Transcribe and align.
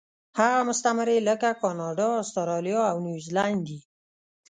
هغه 0.39 0.59
مستعمرې 0.69 1.17
لکه 1.29 1.49
کاناډا، 1.61 2.09
اسټرالیا 2.23 2.81
او 2.91 2.97
نیوزیلینډ 3.05 3.59
دي. 3.67 3.79